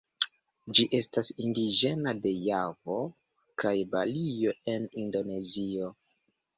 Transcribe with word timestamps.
Ĝi 0.79 0.85
estas 0.99 1.29
indiĝena 1.43 2.15
de 2.25 2.33
Javo 2.47 2.97
kaj 3.65 3.77
Balio 3.95 4.59
en 4.77 4.93
Indonezio. 5.07 5.97